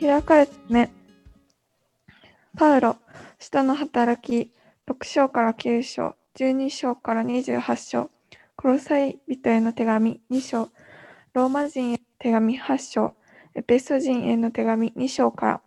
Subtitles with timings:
[0.00, 0.90] 開かれた目。
[2.56, 2.96] パウロ、
[3.38, 4.50] 使徒の働き、
[4.88, 8.10] 6章から9章、12章から28章、
[8.56, 10.70] コロサイ人への手紙2章、
[11.34, 13.14] ローマ人への手紙8章、
[13.54, 15.60] エペソ人への手紙2章から。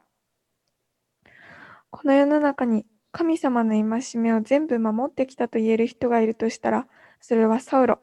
[1.91, 6.87] この世の中に神様の戒めを全部守ってきたと言える人がいるとしたら、
[7.21, 7.99] それはサウロ。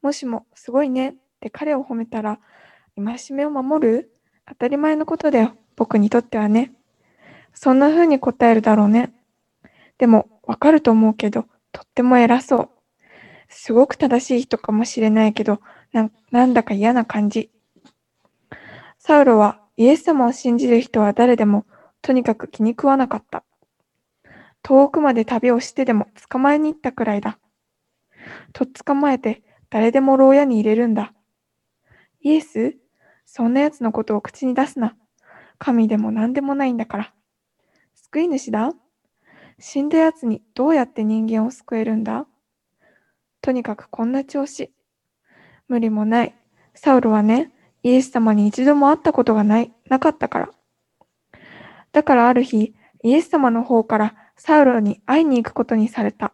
[0.00, 2.40] もしも、すごいねって彼を褒めたら、
[2.96, 4.15] 戒めを守る？
[4.48, 6.72] 当たり前のことだよ、僕にとってはね。
[7.52, 9.12] そんな風に答えるだろうね。
[9.98, 12.70] でも、わかると思うけど、とっても偉そう。
[13.48, 15.60] すごく正しい人かもしれないけど、
[15.92, 17.50] ななんだか嫌な感じ。
[18.98, 21.64] サウロはイエス様を信じる人は誰でも
[22.02, 23.44] とにかく気に食わなかった。
[24.62, 27.38] 遠くまで旅をしてでも捕まえに行ったくらいだ。
[28.52, 31.12] とっ捕まえて誰でも牢屋に入れるんだ。
[32.20, 32.76] イエス？
[33.26, 34.96] そんな奴のことを口に出すな。
[35.58, 37.12] 神でも何でもないんだから。
[37.94, 38.72] 救い主だ
[39.58, 42.26] 死んだ奴にどうやって人間を救えるんだ
[43.40, 44.72] とにかくこんな調子。
[45.68, 46.34] 無理もない。
[46.74, 50.50] サウロはね、イエス様に一度も会ったことがない、なかったから。
[51.92, 56.32] だからある日、イエス様の方からサウロに会いに行くことにされた。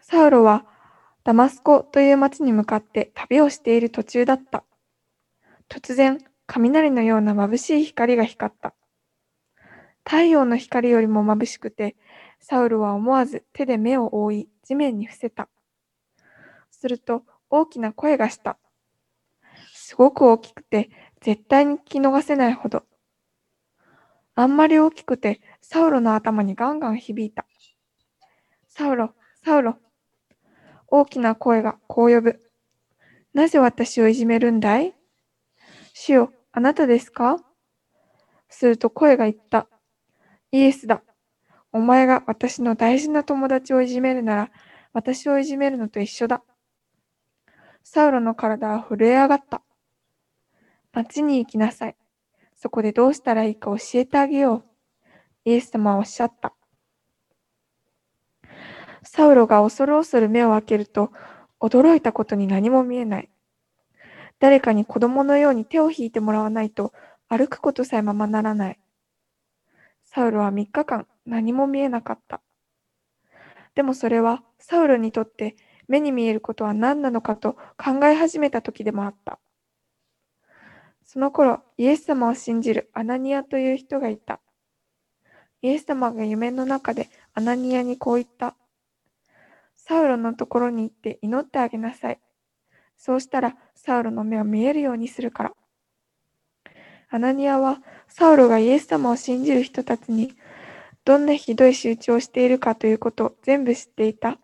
[0.00, 0.66] サウロは
[1.24, 4.62] ダマスコという町に向かって旅をしている途中だった。
[5.70, 8.74] 突然、雷のような眩しい光が光った。
[10.04, 11.96] 太陽の光よりも眩しくて、
[12.40, 15.48] サウルは思わず手で目を覆い、地面に伏せた。
[16.70, 18.58] すると、大きな声がした。
[19.72, 20.90] すごく大きくて、
[21.22, 22.82] 絶対に聞き逃せないほど。
[24.34, 27.46] あんまり大きくて、サウロの頭にガンガン響いた。
[28.68, 29.78] サウロ、サウロ。
[30.96, 32.40] 大きな声がこう呼ぶ。
[33.32, 34.94] なぜ私をいじめるんだい？
[35.92, 37.38] 主よ、あなたですか？
[38.48, 39.66] すると声が言った。
[40.52, 41.02] イエスだ。
[41.72, 44.50] お前が私の大事な友達をいじめるなら、
[44.92, 46.44] 私をいじめるのと一緒だ。
[47.82, 49.62] サウロの体は震え上がった。
[50.92, 51.96] 町に行きなさい。
[52.54, 54.64] そこでどうしたらいいか教えてあげよう。
[55.44, 56.53] イエス様はおっしゃった。
[59.14, 61.12] サウロが恐る恐る目を開けると、
[61.60, 63.30] 驚いたことに何も見えない。
[64.40, 66.92] 誰かに子供のように手を引いてもらわないと
[67.28, 68.80] 歩くことさえままならない。
[70.02, 72.40] サウロは3日間何も見えなかった。
[73.76, 75.54] でもそれはサウロにとって
[75.86, 79.38] 目に見えることは何なのかと考え始めた時でもあった。
[81.04, 84.40] その頃、イエス様を信じるアナニアという人がいた。
[85.62, 88.56] イエス様が夢の中でアナニアにこう言った。
[89.86, 92.18] サウロのところに行って祈ってあげなさい。
[92.96, 95.52] そうしたらサウロの目を見えるようにするから。
[97.10, 100.32] アナニアはサウロがイエス様を信じる人たちに
[101.04, 104.38] どんなひどい仕打ちをしているかということを全部知っていた。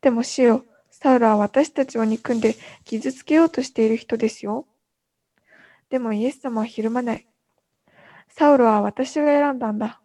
[0.00, 2.54] でも主よ、サウロは私たちを憎んで
[2.84, 4.68] 傷つけようとしている人ですよ。
[5.90, 7.26] でもイエス様はひるまない。
[8.28, 10.00] サウロは私が選んだんだ。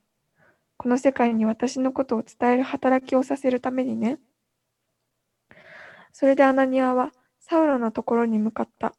[0.80, 4.18] この世界に私のことを伝える働きをさせるためにね。
[6.14, 8.96] それでアナニアはサウロのところに向かった。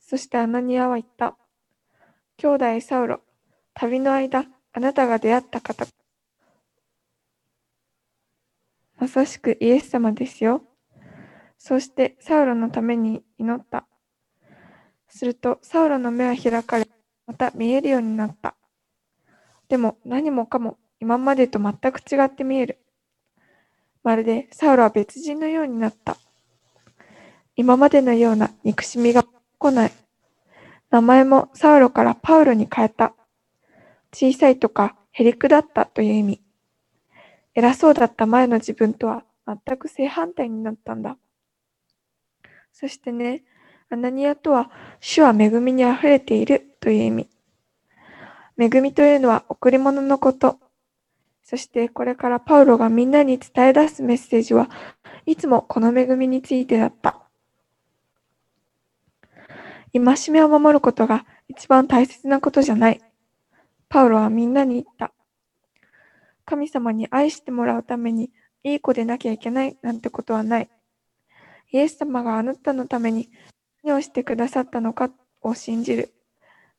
[0.00, 1.36] そしてアナニアは言った。
[2.36, 3.20] 兄弟サウロ、
[3.74, 5.86] 旅の間、あなたが出会った方、
[8.98, 10.64] まさしくイエス様ですよ。
[11.58, 13.86] そしてサウロのために祈った。
[15.06, 16.88] するとサウロの目は開かれ、
[17.28, 18.56] また見えるようになった。
[19.68, 22.78] でも何もかも今までと全く違って見える。
[24.02, 26.16] まるでサウロは別人のようになった。
[27.56, 29.24] 今までのような憎しみが
[29.58, 29.92] 来ない。
[30.90, 33.14] 名前もサウロからパウロに変えた。
[34.12, 36.40] 小さいとかへりくだったという意味。
[37.54, 41.16] 偉そうだった前の自分とは全く正反対になったんだ。
[42.72, 43.44] そしてね、
[43.90, 44.70] アナニアとは、
[45.00, 47.28] 主は恵みに溢れているという意味。
[48.58, 50.58] 恵みというのは贈り物のこと。
[51.42, 54.70] そしてこれからパウロがみんなに伝え出すメッセージは
[55.26, 57.18] いつもこの恵みについてだった。
[59.92, 63.00] 戒めを守ることが一番大切なことじゃない。
[63.88, 65.12] パウロはみんなに言った。
[66.44, 68.30] 神様に愛してもらうために
[68.64, 70.70] いい子でなきゃいけないなんてことはない。
[71.72, 73.30] イエス様があなたのために
[73.82, 75.10] 何をしてくださったのか
[75.42, 76.14] を信じる。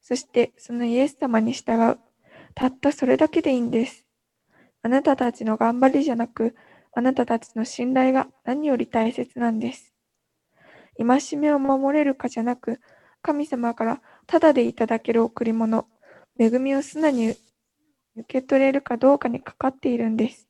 [0.03, 1.97] そしてそのイエス様に従う。
[2.55, 4.05] たったそれだけでいいんです。
[4.83, 6.55] あなたたちの頑張りじゃなく、
[6.93, 9.95] あなたたちの信頼が何より大切なんです。
[10.99, 12.79] 戒めを守れるかじゃなく、
[13.23, 15.87] 神様からただでいただける贈り物、
[16.37, 17.37] 恵みを素直に受
[18.27, 20.47] け取れるかどうかにかかっているんです。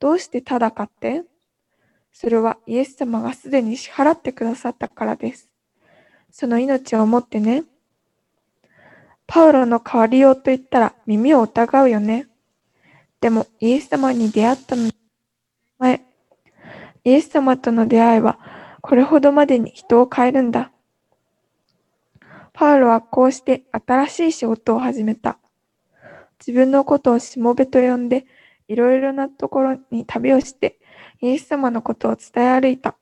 [0.00, 1.22] どうしてただかって？
[2.10, 5.50] それはイエス様がすでに支払ってくださったからです。
[6.30, 7.62] その命をもってね。
[9.26, 12.28] パウロの代わりようと言ったら耳を疑うよね。
[13.20, 14.90] でもイエス様に出会ったの
[15.78, 16.04] 前、
[17.04, 18.38] イエス様との出会いは
[18.80, 20.70] これほどまでに人を変えるんだ。
[22.52, 25.38] パウロはこうして新しい仕事を始めた。
[26.38, 28.26] 自分のことをしもべと呼んで、
[28.68, 30.78] いろいろなところに旅をして、
[31.20, 32.96] イエス様のことを伝え歩いた。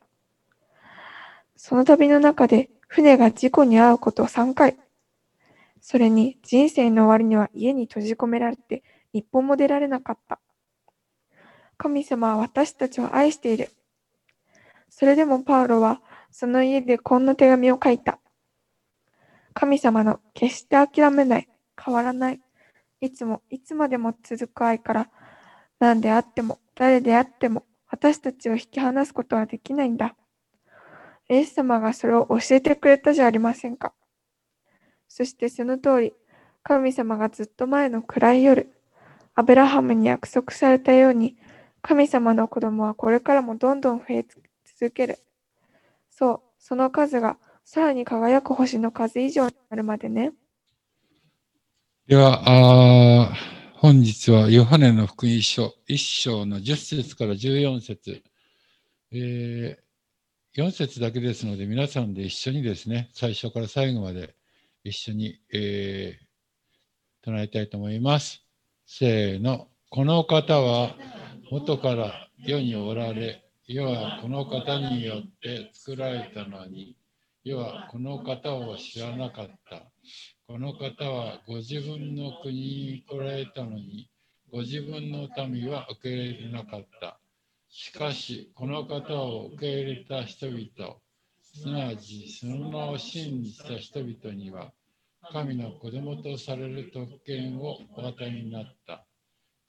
[1.56, 4.76] その旅の中で船が事故に遭うことを3回。
[5.86, 8.82] それに人生の終わりには家に閉じ込められて
[9.12, 10.40] 一歩も出られなかった。
[11.76, 13.68] 神様は私たちを愛している。
[14.88, 16.00] それでもパウロは
[16.30, 18.18] その家でこんな手紙を書いた。
[19.52, 21.48] 神様の決して諦めない、
[21.78, 22.40] 変わらない、
[23.02, 25.10] いつもいつまでも続く愛から、
[25.80, 30.16] 何であっても、誰であっても、私たちを引き離すことはできないんだ。
[31.28, 33.92] イエス様がそれを教えてくれたじゃありませんか。
[35.16, 36.12] そしてその通り、
[36.64, 38.74] 神様がずっと前の暗い夜、
[39.36, 41.36] アブラハムに約束されたように、
[41.82, 44.26] 神様の子供はこれからもどんどん増え
[44.76, 45.20] 続ける。
[46.10, 50.32] そう、その数がさらに輝く星の数以上になるまでね。
[52.08, 53.32] では、あ
[53.76, 58.24] 本日はヨハネの福音書1章の10節から14節、
[59.12, 64.34] えー、4節だけですので皆さんで一緒にですね、最初から最後まで
[64.84, 68.44] 一緒に、えー、唱えたいと思います。
[68.84, 69.68] せーの。
[69.88, 70.94] この方は
[71.50, 76.98] 元から世におられ、世はこの方によって作られたのに、
[77.44, 79.90] 世はこの方を知らなかった。
[80.46, 84.10] この方はご自分の国に来られたのに、
[84.52, 87.18] ご自分の民は受け入れなかった。
[87.70, 90.98] しかし、この方を受け入れた人々、
[91.54, 94.72] すなわちその名を信じた人々には、
[95.32, 99.06] 神の子供とされる特権をお与えになった。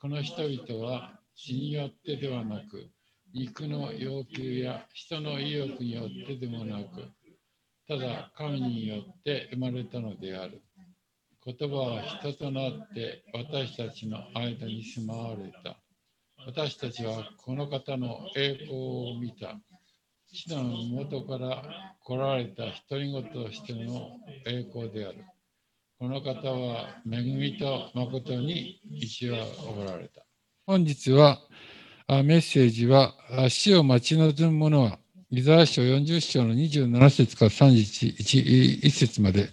[0.02, 2.90] この人々は血によってではなく、
[3.36, 7.12] 肉の要求や人の意欲によってでもなく、
[7.88, 10.64] ただ神によって生まれたのである。
[11.46, 15.78] 言葉は人となって私たちの間に住まわれた。
[16.48, 19.60] 私たちはこの方の栄光を見た。
[20.36, 21.64] 地の元から
[22.04, 25.24] 来られた独り言としての栄光である。
[25.98, 29.46] この方は恵みと誠に一は
[29.78, 30.24] おられた。
[30.68, 31.40] 本日は
[32.08, 33.14] メッセージは
[33.50, 35.00] 死を待ち望む者は
[35.32, 39.50] イザヤ書40章の27節から31節まで、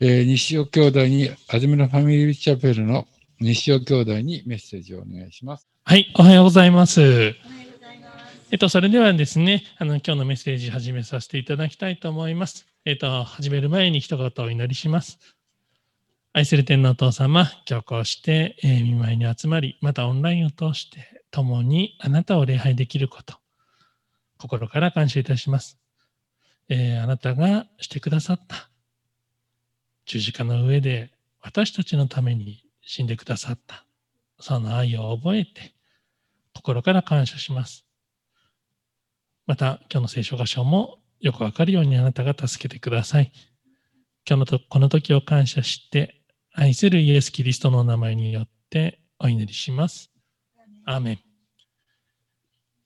[0.00, 3.06] えー、西尾兄弟に、あずみのファミリーチャペルの
[3.40, 5.68] 西尾兄弟にメッセージをお願いします。
[5.84, 7.34] はい、おはようございます。
[8.52, 12.66] えっと、それではですね、あの、今日のメッセージ始めさせていただきたいと思います。
[12.84, 15.20] えっと、始める前に一言お祈りします。
[16.32, 23.36] 愛する天のお父様、今日こうして、えー、見舞いに集まり、またオンラインを通して、共にあなたを礼拝できること、
[24.36, 25.78] 心から感謝いたします。
[26.68, 28.68] えー、あなたがしてくださった
[30.06, 33.84] 十字架の上で私たちのために死んでくださった
[34.40, 35.72] その愛を覚えて
[36.52, 37.89] 心から感謝します。
[39.46, 43.32] また今日の聖書箇所もよくわかるようにあなたが助けてください。
[44.28, 50.10] 今日のとこの時を感謝して愛するイエス・キリストの名前によってお祈りします。
[50.84, 51.18] アーメン。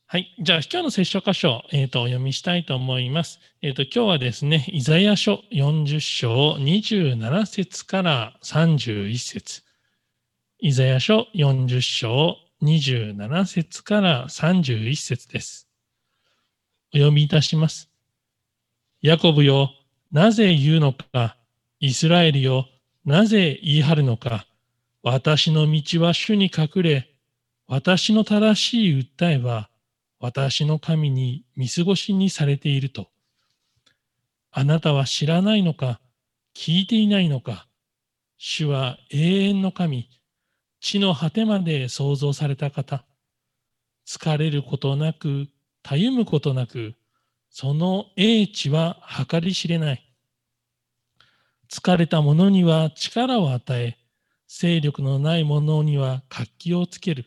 [0.06, 0.34] はい。
[0.38, 3.40] じゃあ、今日の聖書箇所、えーと、お読みしたいと思います。
[3.62, 9.62] えっ、ー、と、今日はですね、イザヤ書40章27節から31節
[10.61, 15.63] イザヤ書40章27節から31節です。
[16.94, 17.90] お読みいたします。
[19.02, 19.72] ヤコブよ、
[20.12, 21.36] なぜ言うのか、
[21.80, 22.68] イスラエルよ、
[23.04, 24.46] なぜ言い張るのか、
[25.02, 27.10] 私の道は主に隠れ、
[27.66, 29.70] 私の正しい訴えは、
[30.20, 33.08] 私の神に見過ごしにされていると。
[34.52, 36.00] あなたは知らないのか、
[36.54, 37.66] 聞いていないのか。
[38.38, 40.08] 主は永遠の神、
[40.80, 43.04] 地の果てまで創造された方。
[44.06, 45.48] 疲れることなく、
[45.84, 46.94] たゆむことなく、
[47.50, 48.96] その英知は
[49.30, 50.02] 計り知れない。
[51.70, 53.98] 疲れた者には力を与え、
[54.48, 57.26] 勢力のない者には活気をつける。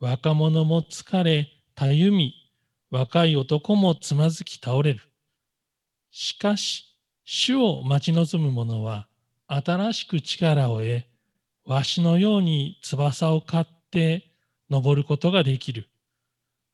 [0.00, 2.34] 若者も疲れ、たゆみ、
[2.90, 5.00] 若い男もつまずき倒れる。
[6.10, 6.94] しかし、
[7.24, 9.08] 主を待ち望む者は
[9.46, 11.04] 新しく力を得、
[11.64, 14.30] わしのように翼を買って
[14.68, 15.88] 登ることができる。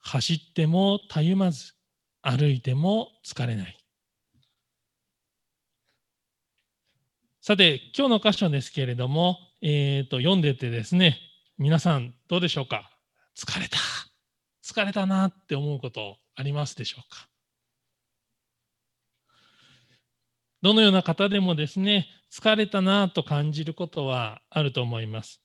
[0.09, 1.73] 走ってもたゆまず、
[2.23, 3.77] 歩いても疲れない。
[7.41, 11.19] さて、今日の箇所ですけれども、えー、と読んでてですね、
[11.59, 12.89] 皆さんどうでしょうか？
[13.37, 13.79] 疲れた。
[14.65, 17.29] 疲れたなって思うことありますでしょうか？
[20.63, 25.41] どのような方でもですね、疲れたなと感じることはあると思います。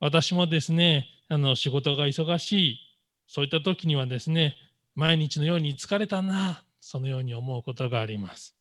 [0.00, 2.78] 私もですね、あの仕事が忙しい、
[3.26, 4.56] そういった時にはですね、
[4.94, 8.56] 毎日のように疲れたな、そのように思うことがあります。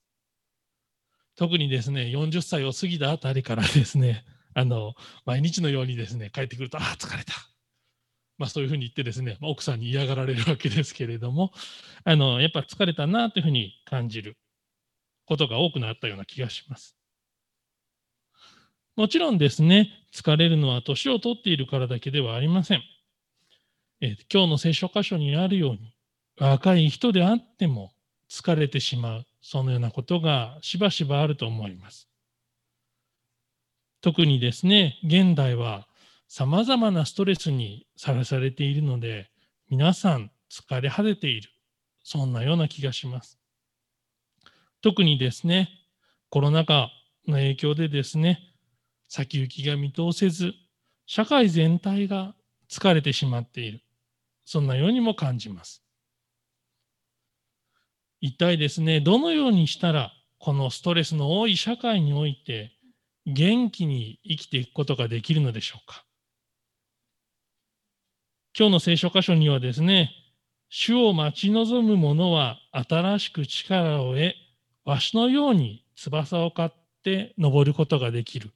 [1.36, 4.94] 特にですね、40歳を過ぎたあたりからですね、あの
[5.25, 7.34] 毎日のようにですね、帰ってくると、ああ、疲れた。
[8.38, 11.51] まあ、そういうふうに言ってですね、まあ、奥さんに嫌がられるわけですけれども、
[12.03, 14.36] あのやっぱ疲れたなというふうに感じる
[15.25, 16.98] ことが多くなったような気がします。
[18.96, 22.82] もちろんですね、疲れるのは年を取っているからだけではありません。
[24.03, 25.93] え今日の聖書箇所にあるように、
[26.39, 27.93] 若い人であっても
[28.27, 32.10] 疲れてしまう、そのようなことがしばしばあると思います。
[34.01, 35.88] 特にですね、現代は
[36.27, 39.29] さまざまなストレスにさらされているので、
[39.70, 41.51] 皆さん疲れ果てている、
[42.03, 43.38] そんなような気がします。
[44.81, 45.70] 特にですね、
[46.29, 46.89] コロナ禍
[47.27, 48.39] の影響でですね、
[49.08, 50.53] 先行きが見通せず、
[51.05, 52.34] 社会全体が
[52.67, 53.84] 疲れてしまっている。
[54.51, 55.81] そんなようにも感じます。
[58.20, 62.74] 一体ですね、どのようにしたら、このストレスの多い社会において、
[63.25, 66.03] 元気に生きていくことができるのでしょうか。
[68.53, 70.12] 今日の聖書箇所にはですね、
[70.67, 74.34] 主を待ち望む者は新しく力を得、
[74.84, 76.72] わしのように翼を買っ
[77.05, 78.51] て登ることができる。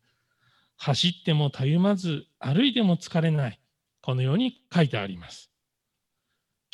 [0.75, 3.61] 走ってもたゆまず、歩いても疲れない。
[4.01, 5.54] このように書いてあります。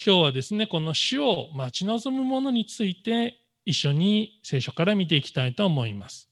[0.03, 6.27] 今日はですね、この主を待ち望むものについて一緒に聖書から見ていきたいと思います。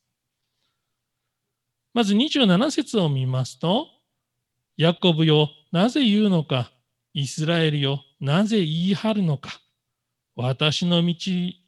[1.93, 3.87] まず27節を見ますと、
[4.75, 6.71] ヤコブよ、なぜ言うのか、
[7.13, 9.61] イスラエルよ、なぜ言い張るのか。
[10.35, 11.15] 私の道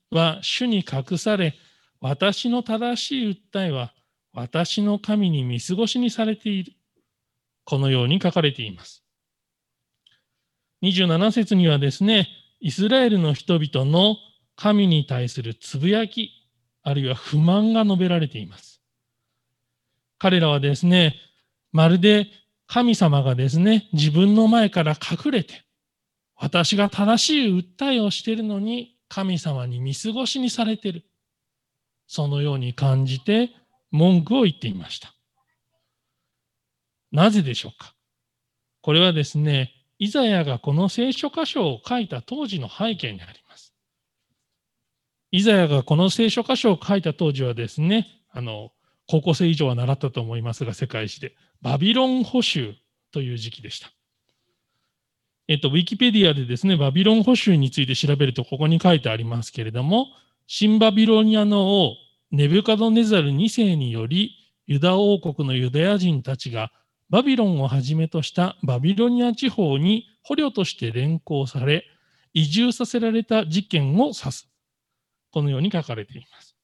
[0.09, 1.53] は主に隠され、
[1.99, 3.93] 私の正しい訴えは
[4.33, 6.73] 私の神に見過ごしにされている。
[7.63, 9.00] このように書かれています。
[10.83, 12.27] 27節にはですね、
[12.59, 14.17] イスラエルの人々の
[14.55, 16.31] 神に対するつぶやき、
[16.83, 18.81] あるいは不満が述べられています。
[20.17, 21.15] 彼らはですね、
[21.71, 22.27] まるで
[22.67, 25.63] 神様がですね、自分の前から隠れて、
[26.35, 31.05] 私が正しい訴えをしているのに、神様に見過ごしにされている。
[32.07, 33.51] そのように感じて
[33.91, 35.13] 文句を言っていました。
[37.11, 37.93] なぜでしょうか？
[38.81, 43.75] これはですね、イザヤがこの聖書箇所を書いた当時の背景にあります。
[45.29, 48.71] イザヤがこの聖書箇所を書いた当時はですね、あの、
[49.07, 52.73] 高校生以上は習ったと思いますが、世界史で、バビロン捕囚
[53.11, 53.91] という時期でした。
[55.47, 60.07] えっと、ウィキペディアでですね、バビロン捕囚について調べると、ここに書いてありますけれども、
[60.47, 61.95] 新バビロニアの王、
[62.31, 64.31] ネブカドネザル2世により、
[64.65, 66.71] ユダ王国のユダヤ人たちが、
[67.11, 71.85] バビロンをはじめとしたバビロニア地方に捕虜として連行され、
[72.33, 74.49] 移住させられた事件を指す。
[75.31, 76.55] このように書かれています。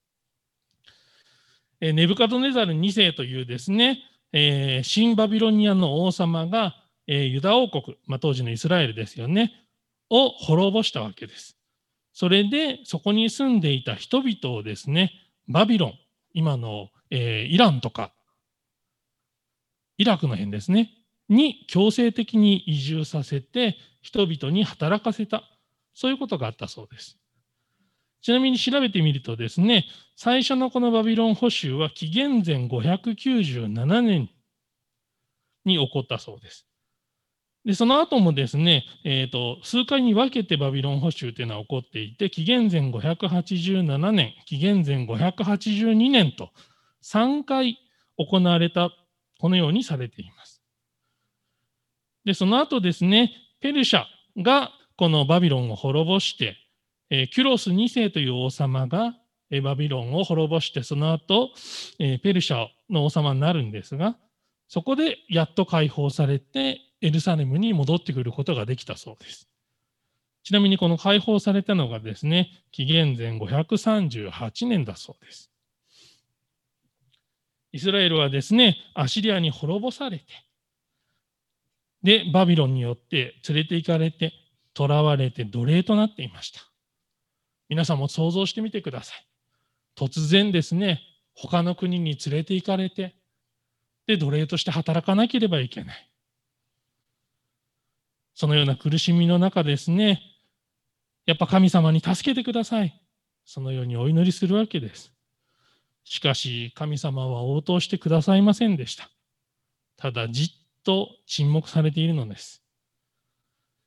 [1.82, 4.00] ネブカドネザル2世というですね、
[4.32, 6.76] え、新バビロニアの王様が、
[7.08, 9.52] え、ユダ王国、まあ、当時のイスラエルですよね、
[10.10, 11.58] を滅ぼしたわけです。
[12.14, 15.12] それで、そこに住んでいた人々をですね、
[15.50, 15.94] バビロン、
[16.34, 18.14] 今の、え、イランとか、
[19.98, 20.92] イラクの辺ですね、
[21.30, 25.44] に強制的に移住させて、人々に働かせた。
[25.94, 27.18] そういうことがあったそうです。
[28.22, 29.86] ちなみに調べてみるとですね、
[30.16, 34.30] 最初のこのバビロン捕囚は紀元前597年
[35.66, 36.68] に起こったそうです。
[37.66, 46.50] で、その後もですね、えーと、数回に分けてバビロン捕囚というのは起こっていて、紀元前587年、紀元前582年と
[47.04, 47.78] 3回
[48.18, 48.90] 行われた、
[49.40, 50.62] このようにされています。
[52.26, 54.04] で、その後ですね、ペルシャ
[54.42, 56.58] がこのバビロンを滅ぼして、
[57.10, 59.16] え、キュロス2世という王様が、
[59.50, 61.52] え、バビロンを滅ぼして、その後、
[62.00, 64.18] え、ペルシャの王様になるんですが、
[64.68, 69.48] そこでやっと解放されて、エルサレムに戻ってくることができたそうです。
[70.44, 75.52] ちなみにこの解放されたのがですね、紀元前538年だそうです。
[77.72, 80.26] イスラエルはですね、アシリアに滅ぼされて、
[82.04, 84.34] で、バビロンによって連れて行かれて、
[84.76, 86.62] 囚われて奴隷となっていました。
[87.70, 89.28] 皆さんも想像してみてください。
[89.96, 91.02] 突然ですね、
[91.34, 93.16] 他の国に連れて行かれて、
[94.06, 96.10] で、奴隷として働かなければいけない。
[98.36, 100.22] そのような苦しみの中ですね、
[101.26, 103.02] やっぱ神様に助けてください。
[103.46, 105.17] そのようにお祈りするわけです。
[106.10, 109.10] しかし、神様は応答してくださいませんでした。
[109.98, 110.50] ただ、じっ
[110.84, 112.64] と沈黙されているのです。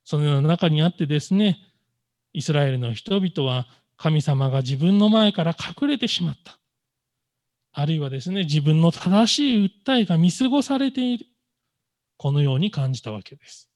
[0.04, 1.56] そのような中にあってですね、
[2.34, 6.58] イスラエルの人々は神様が自分の前から隠れてしまった。
[7.72, 11.26] あるいはですね、自分の正しい訴えが見過ごされている。
[12.18, 13.70] このように感じたわけです。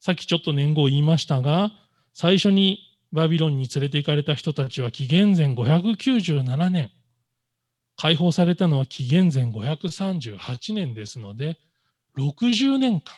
[0.00, 1.70] さっきちょっと年号を言いましたが、
[2.12, 2.80] 最初に
[3.12, 6.90] バビロンに連れて行かれた人たちは紀元前597年、
[7.96, 11.58] 解放されたのは紀元前538年ですので、
[12.16, 13.14] 60年間、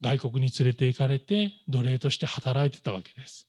[0.00, 3.48] 外国に連れて行かれて奴隷として働いてたわけです。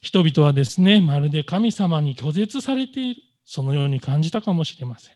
[0.00, 5.14] 人々はですね、まるで神様に拒絶されている、そのように感じたかもしれません。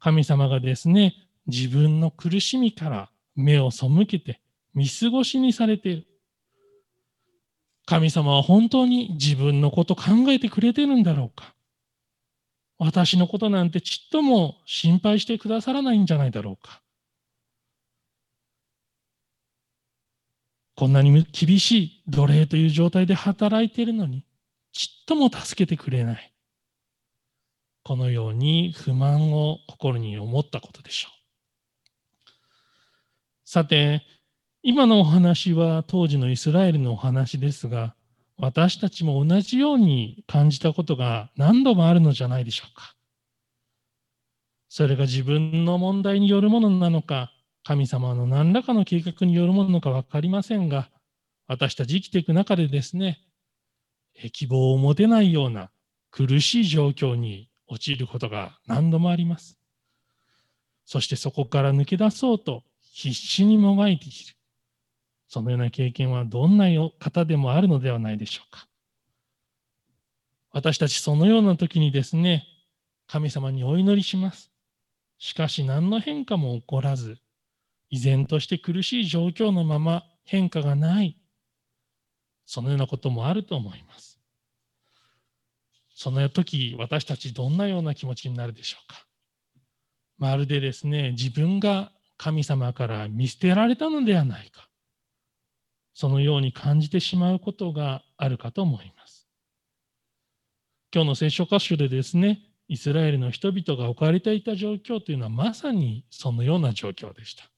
[0.00, 1.14] 神様がですね、
[1.46, 4.40] 自分の苦しみから目を背けて
[4.74, 6.06] 見過ごしにされている。
[7.86, 11.54] 神様は本当に自分のこと考えてくれてるんだろうか
[12.78, 16.82] 私のことなんてちっとも心配してくださらないんじゃないだろうか
[20.74, 24.24] こんなに厳しい奴隷という状態で働いているのに、
[24.72, 26.32] ちっとも助けてくれない。
[27.84, 31.21] このように不満を心に思ったことでしょう。
[33.52, 34.00] さて、
[34.62, 37.94] 今のお話は当時のイスラエルのお話ですが、
[38.38, 42.94] 私たちも同じように感じたことが何度もあるのじゃないでしょうか。
[44.70, 47.30] それが自分の問題によるものなのか、
[47.62, 50.88] 神様の何らかの計画によるものか分かりませんが、
[51.46, 53.20] 私たち生きていく中でですね、
[54.32, 55.70] 希望を持てないような
[56.10, 59.58] 苦しい状況に陥ることが何度もあります。
[60.86, 64.14] そしてそこから抜け出そうと必死にもがいている。
[65.26, 66.66] そのような経験はどんな
[67.00, 68.68] 方でもあるのではないでしょうか。
[70.50, 72.46] 私たちそのような時にですね、
[73.06, 74.52] 神様にお祈りします。
[75.18, 77.18] しかし何の変化も起こらず、
[77.88, 81.16] 依然として苦しい状況のまま変化がない。
[82.44, 84.20] そのようなこともあると思います。
[85.94, 89.06] その時、私たちどんなような気持ちになるでしょうか。
[90.18, 91.90] まるでですね、自分が
[92.22, 94.68] 神様から見捨てられたのではないか。
[95.92, 99.26] そのように感じてしまうことがあるかと思います。
[100.94, 107.50] 今日の聖書箇所でですね、イスラエルの人々が置かれていた状況というのはまさにそのような状況でした。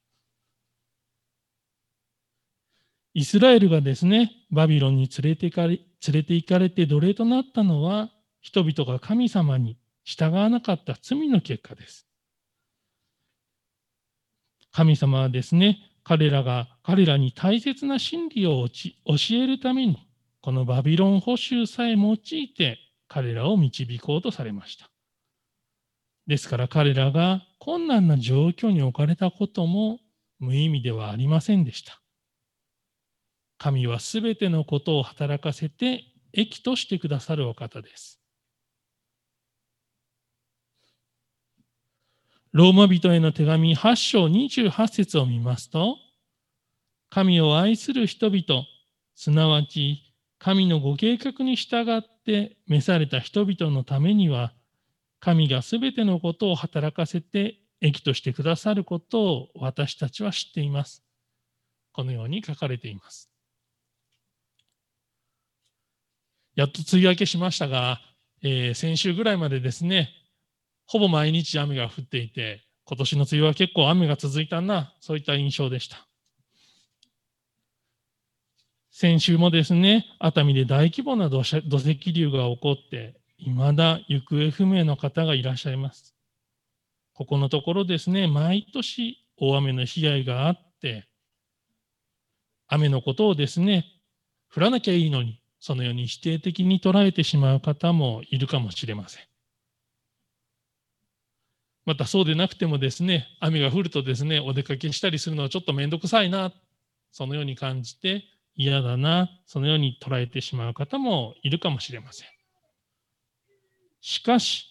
[3.12, 12.07] イスラエルがですね、バビロンに連れて行かれ連れて行かれて奴隷となったのは、人々が神様に従わなかった罪の結果です。
[14.74, 20.08] 神様はですね、彼らが彼らに大切な真理を教えるために、
[20.40, 22.16] このバビロン捕囚さえ用い
[22.48, 24.90] て彼らを導こうとされました。
[26.26, 30.00] ですから彼らが困難な状況に置かれたことも
[30.40, 32.02] 無意味ではありませんでした。
[33.58, 38.23] 神はすべてのことを働かせて益としてくださるお方です。
[42.54, 45.96] ローマ人への手紙8章28節を見ますと、
[47.10, 48.64] 神を愛する人々、
[49.16, 54.52] すなわち神のご計画に従って召された人々のためには、
[55.18, 61.02] 神がすべてのことを働かせて益としてくださることを私たちは知っています。
[61.92, 63.32] このように書かれています。
[66.54, 68.00] やっと梅雨明けしましたが、
[68.42, 70.10] えー、先週ぐらいまでですね、
[70.86, 76.06] ほぼ毎日雨が降っていて、今年の梅雨は結構雨が続いたな、そういった印象でした。
[78.90, 81.62] 先週もですね、熱海で大規模な土石
[82.12, 86.14] 流が起こって、未だ行方不明の方がいらっしゃいます。
[87.12, 91.08] ここのところですね、毎年大雨の被害があって、
[92.68, 93.84] 雨のことをですね、
[94.54, 99.33] 降らなきゃいいのに、そのように否定的に捉えてしまう方もいるかもしれません。
[101.86, 106.52] またそうでなくてもですね、雨が降るとですね、お出かけしたりするのはちょっとめんどくさいな、
[107.12, 108.24] そのように感じて
[108.56, 112.28] 嫌だな、そのように捉えてしまう方もいるかもしれません。
[114.00, 114.66] しかし、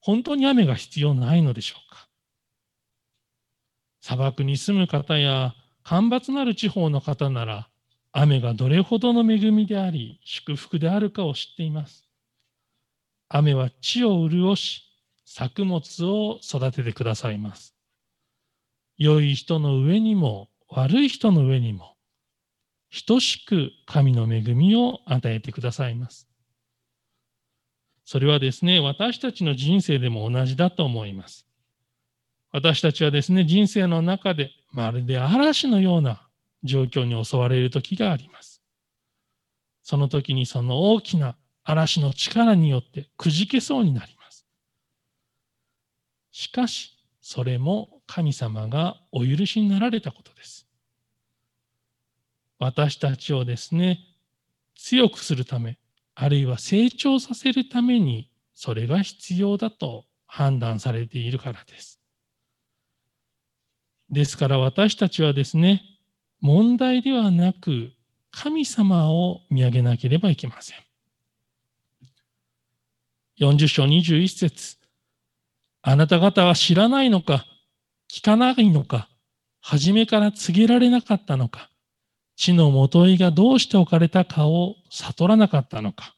[0.00, 2.08] 本当に雨が必要ないのでしょうか
[4.00, 7.68] 砂漠に住む方や干ばつなる地方の方なら、
[8.12, 12.08] 雨がどれほどの恵みであり、祝福であるかを知っています。
[13.28, 14.85] 雨は地を潤し、
[15.26, 17.74] 作物を育ててくださいます。
[18.96, 21.96] 良い人の上にも悪い人の上にも、
[23.06, 26.28] 等しく神の恵みを与えてくださいます。
[28.04, 31.44] それはですね、私たちの人生でも同じだと思います。
[32.52, 36.26] 私たちはですね、人生の中でまるで嵐のような
[36.62, 38.62] 状況に襲われる時があります。
[39.82, 44.15] その時にその大きな嵐の力によってくじけそうになり。
[46.38, 50.68] しかし、それも神様がお許しになられたことです。
[52.58, 54.00] 私たちをですね、
[54.74, 55.78] 強くするため、
[56.14, 62.02] あるいは成長させるために、それが必要だと判断されているからです。
[64.10, 65.80] ですから私たちはですね、
[66.42, 67.92] 問題ではなく、
[68.30, 70.76] 神様を見上げなければいけません。
[73.40, 74.75] 40章21節
[75.88, 77.46] あなた方は知らないのか、
[78.12, 79.08] 聞かないのか、
[79.60, 81.70] 初めから告げられなかったのか、
[82.34, 86.16] 地のもといがどうして置かれたかを悟らなかったのか？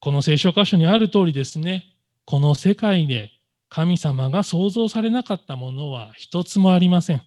[0.00, 1.84] この聖書箇所にある通りですね、
[2.24, 3.30] この世界で
[3.68, 7.20] 神様が創造されなかったものは一つもありません。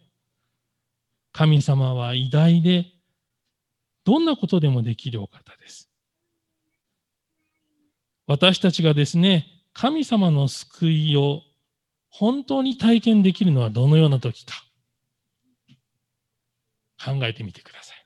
[1.32, 2.88] 神様は偉大で、
[4.04, 5.92] どんなことでもできるお方です。
[8.26, 11.42] 私たちがですね、神様の救いを
[12.10, 14.54] 本当に体験できるのはどのような時か。
[17.04, 17.98] 考えてみてください。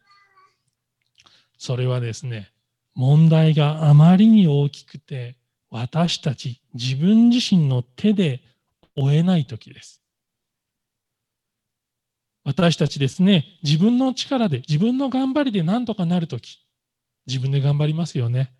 [1.57, 2.51] それはですね、
[2.93, 5.35] 問題があまりに大きくて、
[5.69, 8.41] 私たち自分自身の手で
[8.95, 10.01] 追えない時です。
[12.45, 16.63] 私たちですね、自分の力で、自分の頑張りで何とかなるとき、
[17.25, 18.53] 自分で頑張りますよね。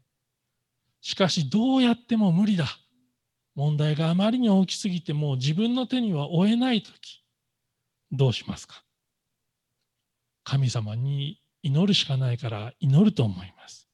[1.01, 2.65] しかしどうやっても無理だ。
[3.55, 7.23] 問題があまりに大きすぎてもう自分の手には負えないとき、
[8.11, 8.83] どうしますか？
[10.43, 13.87] 神様に祈るしかないから祈ると思います。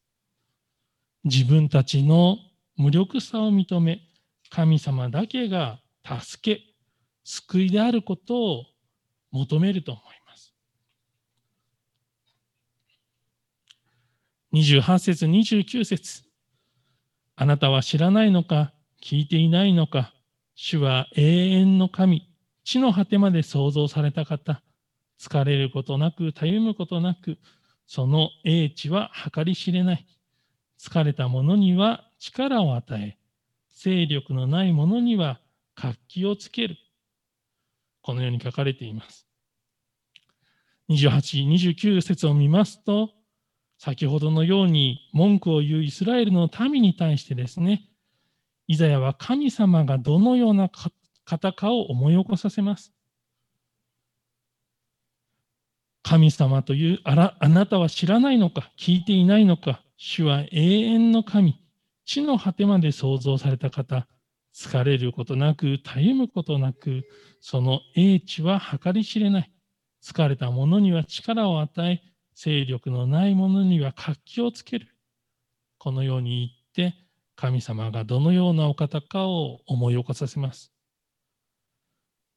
[1.24, 2.38] 自分たちの
[2.76, 4.02] 無力さを認め、
[4.50, 6.62] 神様だけが助け、
[7.24, 8.66] 救いであることを
[9.32, 10.54] 求めると思います。
[14.54, 16.24] 28節29節
[17.36, 20.14] あなたは知らないのか、聞いていないのか、
[20.56, 22.30] 主は永遠の神、
[22.64, 24.62] 地の果てまで創造された方、
[25.20, 27.38] 疲れることなく、たゆむことなく、
[27.88, 30.06] その英知は計り知れない。
[30.80, 33.18] 疲れた者には力を与え、
[33.74, 35.40] 勢力のない者には
[35.76, 36.78] 活気をつける。
[38.02, 39.28] このように書かれています。
[40.90, 43.12] 28、29節を見ますと、
[43.78, 47.91] 先ほどのように文句を言うイスラエルの民に対してですね、
[48.72, 50.70] イザヤは神様がどのような
[51.26, 52.94] 方かを思い起こさせます？
[56.04, 61.62] 神様というあらあなたは知らないのか、聞いていないのか、主は永遠の神、
[62.06, 64.08] 地の果てまで創造された方、
[64.56, 67.04] 疲れることなく、たゆむことなく、
[67.42, 69.52] その英知は計り知れない。
[70.02, 72.02] 疲れた者には力を与え、
[72.34, 74.88] 勢力のない者には活気をつける。
[75.78, 76.98] このように言って、
[77.42, 80.72] 神様がどのようなお方かを思い起こさせます。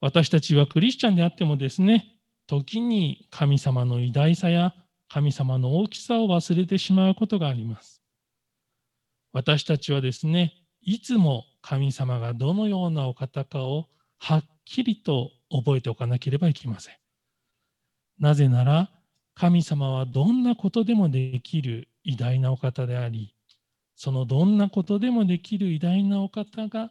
[0.01, 2.07] 私たちはクリスチャンであってもですね、
[2.47, 4.75] 時に神様の偉大さや
[5.11, 8.01] 神様の大きさを忘れてしまうことがあります。
[9.35, 13.89] 私たちはですね、いつも神様がどのようなお方かを
[14.19, 16.95] はっきりと覚えておかなければいけません。
[18.19, 18.91] なぜなら、
[19.35, 23.35] 神様はどんなことでもできる偉大なお方であり、
[23.95, 26.91] そのどんなことでもできる偉大なお方が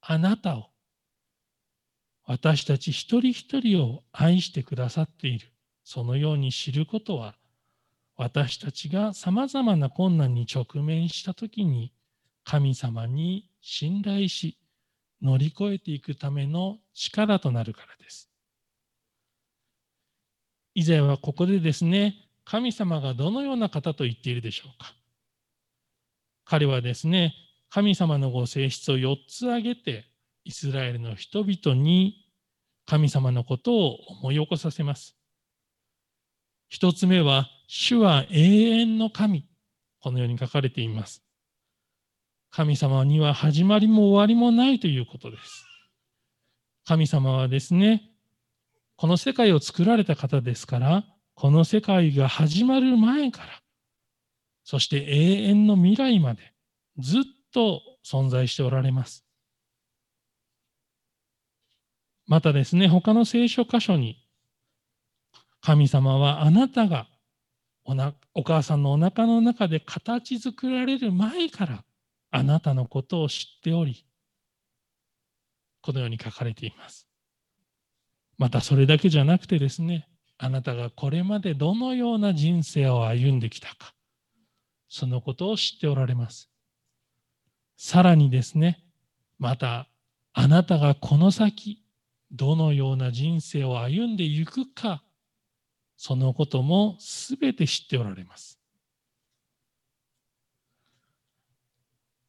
[0.00, 0.70] あなたを、
[2.26, 5.48] 私たち一人一人を愛してくださっている。
[5.84, 7.36] そのように知ることは、
[8.16, 11.92] 私たちがさまざまな困難に直面したときに、
[12.44, 14.58] 神様に信頼し、
[15.22, 18.30] 乗り越えていくための力となるからです。
[20.74, 24.94] 以前はここでですね、神様がどのような方と言っているでしょうか。
[26.44, 27.34] 彼はですね、
[27.70, 30.04] 神様のご性質を4つ挙げて、
[30.44, 32.26] イスラエルの人々に
[32.86, 35.16] 神様のことを思い起こさせます。
[36.68, 39.46] 一つ目は、主は永遠の神。
[40.00, 41.22] このように書かれています。
[42.50, 45.66] 神様には始まりも終わりもないということです。
[46.84, 48.10] 神様はですね、
[48.96, 51.04] この世界を作られた方ですから、
[51.34, 53.63] この世界が始まる前から、
[54.64, 56.52] そして永遠の未来まで
[56.98, 57.22] ずっ
[57.52, 59.24] と存在しておられます。
[62.26, 64.16] またですね、他の聖書箇所に、
[65.60, 67.06] 神様はあなたが
[67.84, 71.84] おなお母さんのお腹の中で形作られる前から
[72.30, 74.06] あなたのことを知っており、
[75.82, 77.06] このように書かれています。
[78.36, 83.93] またそれだけじゃなくてですね、あなたがこれまでどのような人生を歩んできたか、
[84.96, 86.48] そのことを知っておられます。
[87.76, 88.84] さらにですね、
[89.40, 89.88] また
[90.32, 91.82] あなたがこの先、
[92.30, 95.02] どのような人生を歩んでいくか、
[95.96, 98.60] そのこともすべて知っておられます。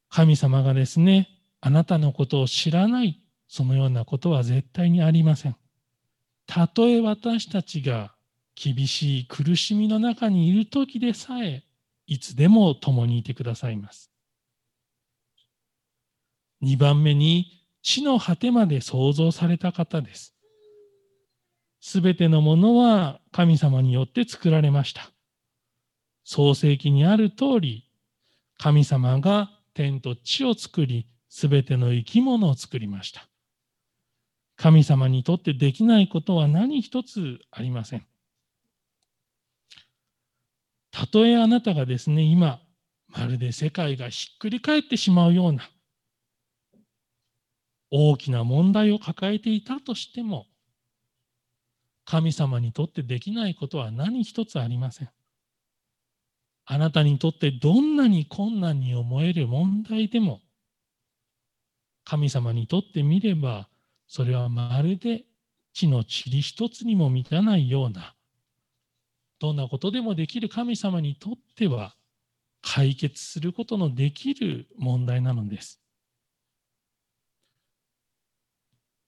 [0.08, 1.28] 神様がですね、
[1.60, 5.56] あなたのことを知らない、そのようなことは絶対にありません。
[6.48, 8.12] たとえ私たちが
[8.56, 11.62] 厳しい苦しみの中にいる時でさえ、
[12.06, 14.10] いつでも共にいてくださいます。
[16.62, 20.34] 2番目に、地の果てまで創造された方です。
[21.80, 25.12] すべてのものは神様によって作られました。
[26.24, 27.88] 創世記にある通り、
[28.58, 33.28] 神様が天と地を作り、すべての生き物を作りました。
[34.56, 38.06] 神様にとってできないことは何一つありません。
[40.96, 42.58] たとえあなたがですね、今、
[43.08, 45.68] まるで世界がひっくり返ってしまうような
[47.90, 50.46] 大きな問題を抱えていたとしても、
[52.06, 55.10] 神様にとってできないことは何一つありません。
[56.64, 60.40] あなたにとってどんなに困難に思える問題でも、
[62.04, 63.68] 神様にとってみれば、
[64.08, 65.26] それはまるで
[65.74, 68.15] 地の塵一つにも満たないような、
[69.38, 71.94] どんなことでもできる神様にとっては、
[72.62, 75.80] 解決することのできる問題なのです。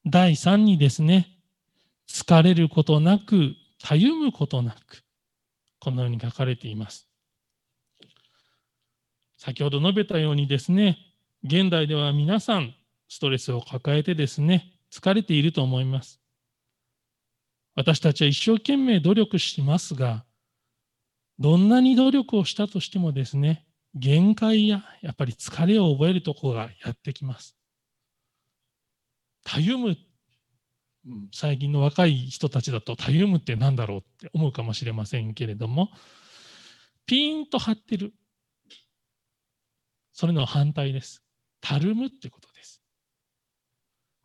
[0.06, 1.38] 第3にですね、
[2.08, 5.02] 疲れることなく、たゆむことなく、
[5.80, 7.08] このように書かれています。
[9.36, 10.98] 先ほど述べたようにですね、
[11.44, 12.74] 現代では皆さん、
[13.08, 16.20] ストレスを抱えてですね、疲れていると思います。
[17.78, 20.24] 私たちは一生懸命努力しますが、
[21.38, 27.56] どんなに努力をしたとしてもですね、限界ややっぱり疲れを覚えるところがやってきます。
[29.44, 29.96] たゆむ、
[31.32, 35.90] 最近の若い人たちだとたゆむって何だろうって思うかもしれませんけれども、
[37.06, 38.12] ピーンと張ってる。
[40.12, 41.22] それの反対です。
[41.60, 42.82] たるむってことです。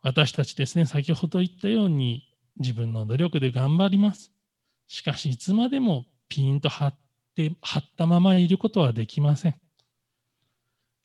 [0.02, 4.32] 私たちですね、先ほど言ったように自分の努力で頑張ります。
[4.86, 6.94] しかし、いつまでもピーンと張っ
[7.34, 9.54] て、張ったままいることはできません。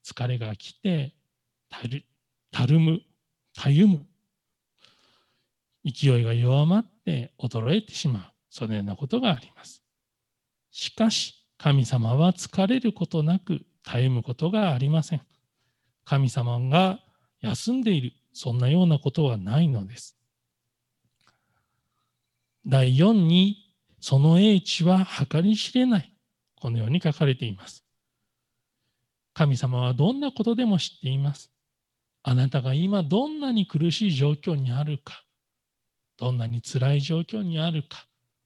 [0.05, 1.15] 疲れが来て、
[1.69, 2.05] たる
[2.51, 3.01] たるむ、
[3.55, 4.05] たゆむ。
[5.85, 8.23] 勢いが弱まって衰えてしまう。
[8.49, 9.83] そのようなことがあります。
[10.71, 15.21] しかし、神様は疲れることなく、たゆむことがありません。
[16.05, 16.99] 神様が
[17.41, 20.18] 休んでいる、そんなようなことはないのです。
[22.65, 26.13] 第4に、その英知は計り知れない。
[26.55, 27.85] このように書かれています。
[29.33, 31.51] 神様はどんなことでも知っています。
[32.23, 35.23] あなたが今どんなに苦しい状況にあるか、
[36.17, 38.05] どんなに辛い状況にあるか、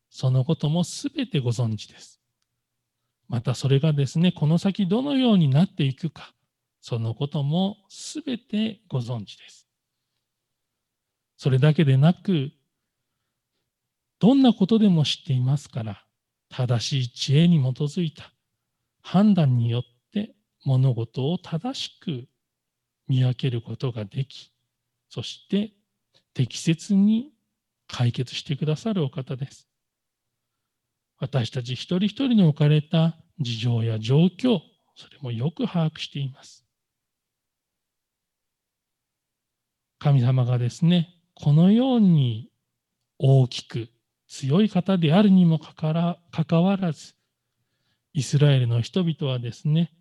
[0.09, 2.21] そのこともすべてご存知です。
[3.27, 6.33] またそれがですね、この先どのようになっていくか、
[6.81, 9.67] そのこともすべてご存知です。
[11.37, 12.51] それだけでなく、
[14.23, 16.01] どんなことでも知っていますから、
[16.49, 18.31] 正しい知恵に基づいた
[19.01, 19.83] 判断によっ
[20.13, 20.33] て
[20.63, 22.29] 物事を正しく
[23.09, 24.53] 見分けることができ、
[25.09, 25.73] そして
[26.33, 27.33] 適切に
[27.89, 29.67] 解決してくださるお方です。
[31.19, 34.61] 私たち一人一人に置かれた事情や状況、
[34.95, 36.65] それもよく把握しています。
[39.99, 42.49] 神様がですね、このように
[43.19, 43.89] 大きく
[44.33, 47.13] 強い方であるにもかかわらず、
[48.13, 49.93] イスラエルの人々はですね、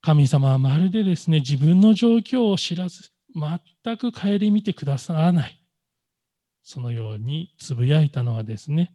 [0.00, 5.64] 神様はまるでですね、自分の状況を知らず、全く顧みてくださらない。
[6.64, 8.92] そのようにつぶやいたのはですね、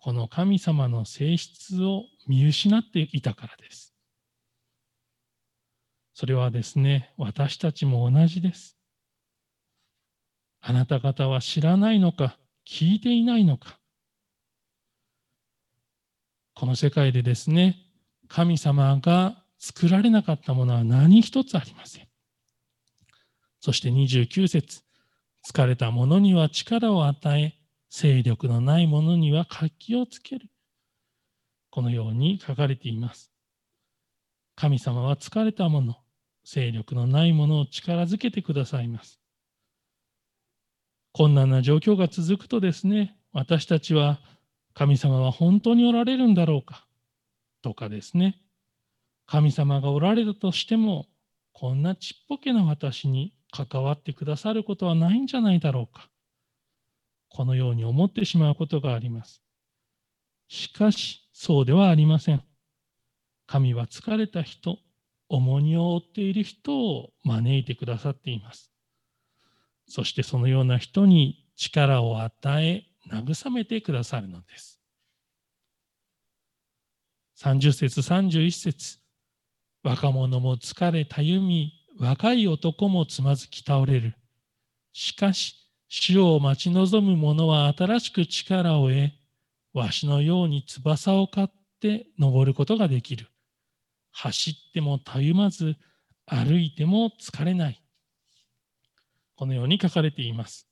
[0.00, 3.94] この神様の性質を見失っていたからです。
[6.12, 8.76] それはですね、私たちも同じです。
[10.60, 12.36] あなた方は知らないのか、
[12.68, 13.78] 聞いていないのか。
[16.54, 17.76] この世界でですね、
[18.28, 22.08] 神様が作られなかったものは何一つありません。
[23.60, 24.82] そして29節
[25.48, 27.54] 疲れた者には力を与え、
[27.90, 30.50] 勢力のない者には活気をつける。
[31.70, 33.32] このように書かれています。
[34.56, 35.96] 神様は疲れた者、
[36.44, 39.17] 勢力のないものを力づけてくださいます。
[41.18, 44.20] 困難な状況が続くとですね、私たちは
[44.72, 46.86] 神様は本当におられるんだろうか
[47.60, 48.40] とかですね、
[49.26, 51.06] 神様がおられたとしても、
[51.52, 56.08] こんなちっぽけな私に関わってくださることはないんじゃないだろうか。
[57.30, 59.42] このように思ってしまうことがあります。
[60.46, 62.44] しかし、そうではありません。
[63.48, 64.78] 神は疲れた人、
[65.28, 68.70] 重荷を負っている人を招いてくださっています。
[69.88, 74.80] そしてそのような人に力を与え、慰めてくださるのです。
[77.40, 78.98] 30節31節
[79.82, 84.14] 若者も疲れたゆみ、若い男もつまずき倒れる。
[84.92, 85.54] しかし、
[85.88, 89.12] 主を待ち望む者は新しく力を得、
[89.72, 91.48] わしのように翼を買っ
[91.80, 93.28] て登ることができる。
[94.12, 95.76] 走ってもたゆまず、
[96.26, 97.82] 歩いても疲れない。
[99.38, 100.68] このように書かれています。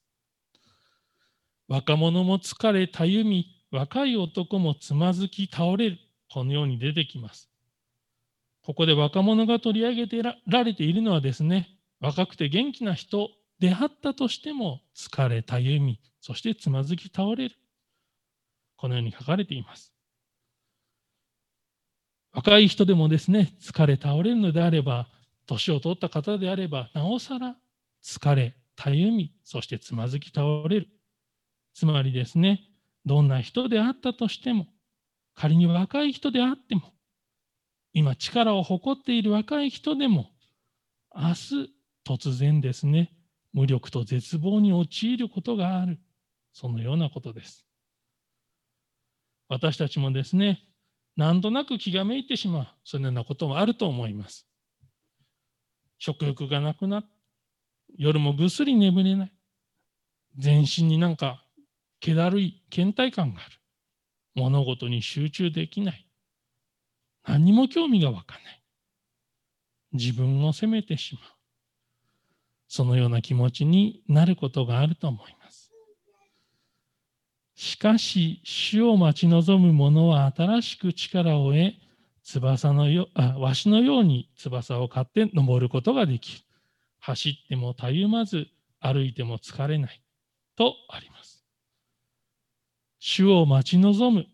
[1.68, 5.98] 若者も疲れたゆみ、若い男もつまずき倒れる。
[6.28, 7.48] このように出てきます。
[8.62, 17.54] ここで若者が取り上げてられているのはですね、若くて元気な人であったとしても疲れたゆみ、そしてつまずき倒れる。
[18.76, 19.94] このように書かれています。
[22.32, 25.06] 若い人でもですね、疲れ倒れるのであれば、
[25.46, 27.56] 年を取った方であれば、なおさら
[28.06, 30.88] 疲れ、たゆみ、そしてつまずき倒れる。
[31.74, 32.62] つまりですね、
[33.04, 34.68] どんな人であったとしても、
[35.34, 36.94] 仮に若い人であっても、
[37.92, 40.30] 今力を誇っている若い人でも、
[41.14, 41.74] 明日
[42.06, 43.12] 突然ですね、
[43.52, 45.98] 無力と絶望に陥ることがある。
[46.52, 47.66] そのようなことです。
[49.48, 50.62] 私たちもですね、
[51.16, 54.46] なんとなく気がめいてしまう、そのようなこともあると思います。
[55.98, 57.04] 食欲がなくなっ
[57.96, 59.32] 夜もぐっすり眠れない。
[60.38, 61.42] 全身になんか
[62.00, 63.56] 気だるい倦怠感がある。
[64.34, 66.06] 物事に集中できない。
[67.26, 68.62] 何にも興味が湧かない。
[69.92, 71.24] 自分を責めてしまう。
[72.68, 75.72] そのような気持ちになることがあると思います。
[77.54, 81.72] しかし、死を待ち望む者は新しく力を得、
[82.22, 86.45] 翼のよあわしのように翼を買って登ることができる。
[87.06, 88.48] 走ってもたゆまず、
[88.80, 90.02] 歩いても疲れない
[90.56, 91.44] とあります。
[92.98, 94.26] 主を待ち望む。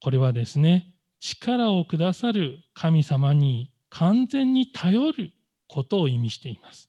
[0.00, 5.32] これはですね、力をくださる神様に完全に頼る
[5.66, 6.88] ことを意味しています。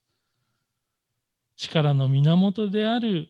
[1.56, 3.30] 力の源である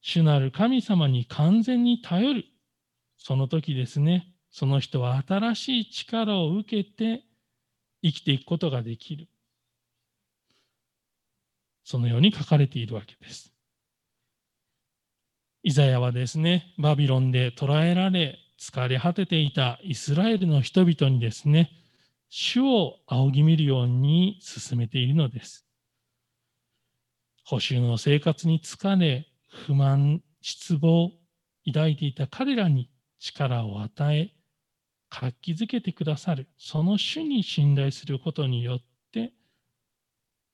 [0.00, 2.44] 主なる神様に完全に頼る。
[3.16, 7.22] その時ですね、その人は新しい力を受けて
[8.02, 9.28] 生きていくことができる。
[11.90, 13.52] そのように書かれているわけです。
[15.64, 21.72] イザヤはですね、バビロンで捕らえられ、疲れ果てていたイスラエルの人々にですね、
[22.28, 25.66] 主を仰ぎ見るように進めているのです。
[27.44, 31.10] 保守の生活に疲れ、不満、失望、
[31.66, 32.88] 抱いていた彼らに
[33.18, 34.30] 力を与え、
[35.08, 38.89] 活気づけてくださる、その主に信頼することによって、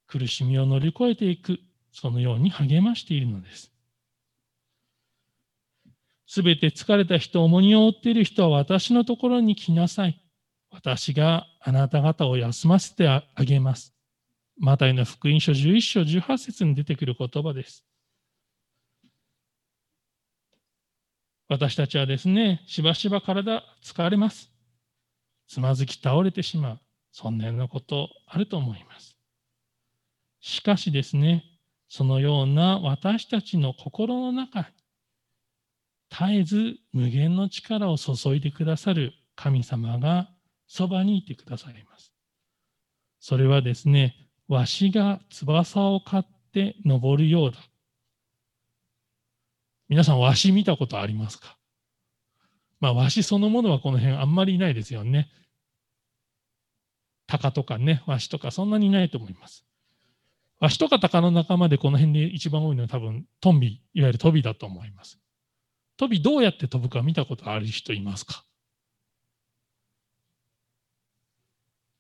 [0.07, 1.59] 苦しみを乗り越えていく、
[1.93, 3.73] そのように励ましているのです。
[6.27, 10.21] すべて疲れた人、重荷を負っている人は私のところに来なさい。
[10.71, 13.95] 私があなた方を休ませてあげます。
[14.59, 17.85] マタイの福音書11章18節に出てくる言葉です。
[21.49, 24.51] 私たちはですね、しばしば体疲れます。
[25.47, 26.81] つまずき倒れてしまう。
[27.13, 29.16] そんなようなことあると思います。
[30.49, 31.43] しかしですね、
[31.89, 34.67] そのような私たちの心の中に、
[36.09, 40.31] 絶えず無限の力を注いでくださる神様が
[40.69, 42.13] そばにいてくださいます。
[43.19, 44.15] それはですね、
[44.47, 47.59] わしが翼を買って登るようだ。
[49.89, 51.59] 皆さん、わし見たことありますか？
[52.79, 55.29] まあ、わしそのものはこの辺あんまりいないですよね。
[57.27, 59.65] 鷹とかね、わしとかそんなにいないと思います。
[60.59, 65.19] わしとか鷹の仲間でこの辺で一番多いのは多分トンビ、いわゆるトビだと思います。
[65.99, 68.43] トビどうやって飛ぶか見たことある人いますか？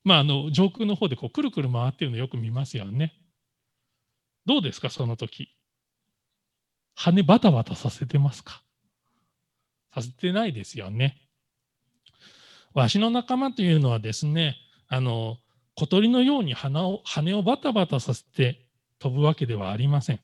[0.04, 3.14] まあ、あの、上空の方でこう、くるくる回ってるのよく見ますよね。
[4.46, 5.48] どうですか、その時？
[6.94, 8.62] 羽バタバタさせてますか？
[9.92, 11.20] させてないですよね。
[12.72, 14.56] わしの仲間というのはですね、
[14.88, 15.38] あの、
[15.76, 18.66] 小鳥のように鼻を羽をバタバタさせて
[18.98, 20.20] 飛ぶわけではありません。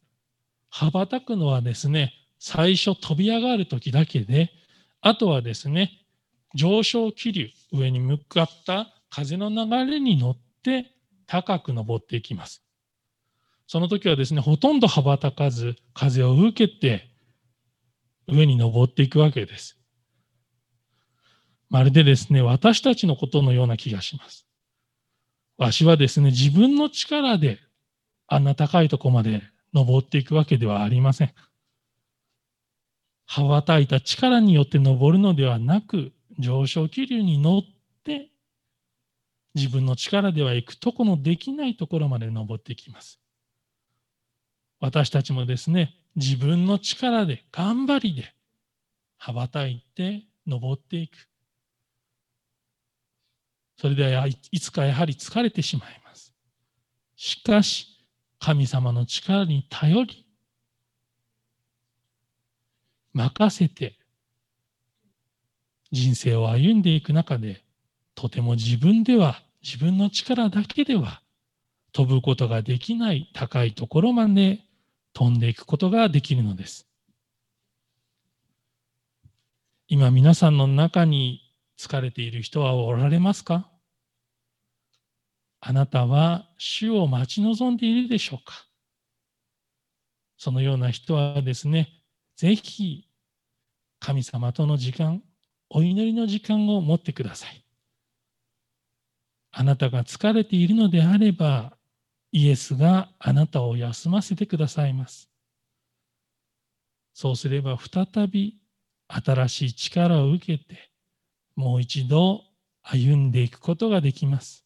[0.71, 4.51] 羽ばたくのはですね、最初飛び上がる時だけで、
[5.03, 5.93] あとはですね、
[6.55, 10.91] 上昇気流、上に向かった風の流れに乗って
[11.27, 12.65] 高く登っていきます。
[13.67, 17.11] その時はですね、ほとんど羽ばたかず、風を受けて
[18.27, 19.79] 上に登っていくわけです。
[21.69, 24.47] まるでですね、私たちのことのような気がします。
[25.63, 27.61] わしはですね、自分の力で
[28.27, 29.43] あんな高いとこまで
[29.73, 31.33] 登っていくわけではありません。
[33.27, 37.63] 羽ばたいた力によって登るのではなく、上昇気流に乗っ
[38.05, 38.31] て
[39.55, 43.21] 自分の力では行くとこのできないところまで登っていきます。
[44.81, 48.35] 私たちもですね、自分の力で、頑張りで
[49.17, 51.32] 羽ばたいて登っていく。
[53.83, 56.33] それではいつかやはり疲れてしまいます。
[57.17, 57.89] しかし、
[58.39, 60.25] 神様の力に頼り、
[63.13, 63.99] 任せて、
[65.91, 67.65] 人生を歩んでいく中で、
[68.15, 71.21] とても自分では、自分の力だけでは、
[71.91, 74.61] 飛ぶことができない高いところまで
[75.13, 76.87] 飛んでいくことができるのです。
[79.89, 83.72] 今皆さんの中に疲れている人はおられますか？
[85.65, 88.67] あなたは主を待ち望んでいるでしょうか？
[90.37, 91.89] そのような人はですね、
[92.37, 93.07] ぜひ
[94.01, 95.23] 神様との時間、
[95.71, 97.65] お祈りの時間を持ってください。
[99.53, 101.77] あなたが疲れているのであれば、
[102.33, 105.31] イエスがあなたを休ませてくださいます。
[107.15, 108.57] そうすれば再び
[109.07, 110.91] 新しい力を受けて、
[111.55, 112.41] もう一度
[112.83, 114.65] 歩んでいくことができます。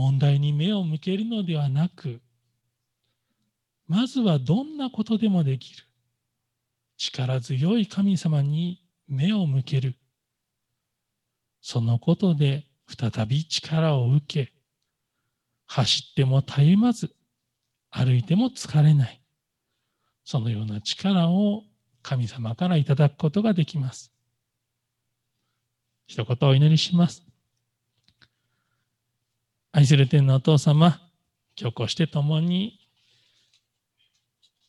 [0.00, 2.22] 問題に目を向けるのではなく、
[3.86, 5.84] まずはどんなことでもできる。
[6.96, 9.96] 力強い神様に目を向ける。
[11.60, 14.52] そのことで再び力を受け、
[15.66, 17.14] 走ってもたゆまず、
[17.90, 19.20] 歩いても疲れない。
[20.24, 21.64] そのような力を
[22.00, 24.10] 神様からいただくことができます。
[26.06, 27.29] 一言お祈りします。
[29.72, 31.00] 愛する天のお父様、
[31.56, 32.80] 今日こうして共に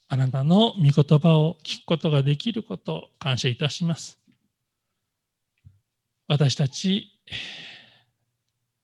[0.08, 4.20] あなたの御言葉を聞くことができることを感謝いたします。
[6.28, 7.20] 私たち、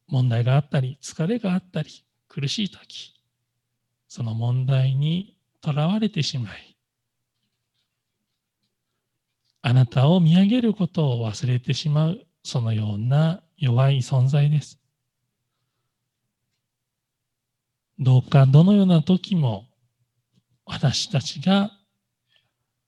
[0.07, 1.89] 問題があったり、疲れがあったり、
[2.27, 3.13] 苦しいとき、
[4.07, 6.77] その問題にとらわれてしまい、
[9.61, 14.79] あなたを見上げることを忘れてしまう、そのような弱い存在です。
[17.99, 19.65] どうかどのような時も
[20.65, 21.71] 私たちが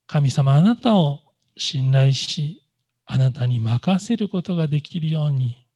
[0.05, 1.19] 神様あなたを
[1.57, 2.63] 信頼し、
[3.05, 5.67] あなたに任せることができるように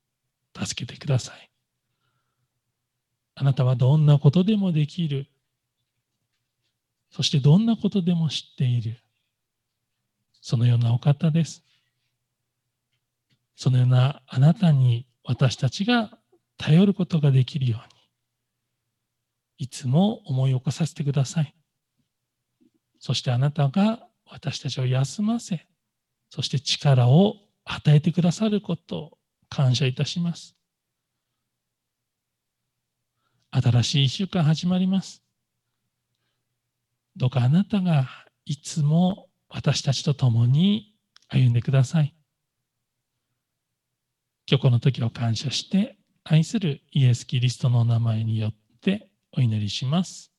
[0.56, 1.50] 助けてください。
[3.36, 5.28] あなたはどんなことでもできる。
[7.12, 8.98] そしてどんなことでも知っている。
[10.42, 11.64] そのようなお方です。
[13.56, 16.18] そのようなあなたに私たちが
[16.58, 17.93] 頼ることができるように、
[19.58, 21.56] いつも思い起こさせてください。
[22.99, 25.68] そしてあなたが私たちを休ませ、
[26.30, 27.36] そして力を
[27.66, 29.18] 与えてくださることを
[29.49, 30.56] 感謝いたします。
[33.51, 35.22] 新しい一週間始まります。
[37.16, 38.10] どうかあなたが
[38.45, 40.95] いつも私たちと共に
[41.28, 42.16] 歩んでください。
[44.49, 50.32] 今日この時を感謝して愛するイエス・キリストの名前によってお祈りします。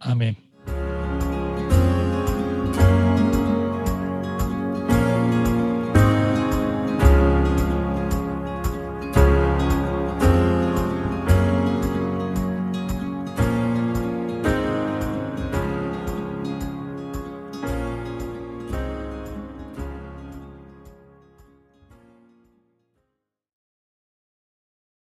[0.00, 0.47] アメン。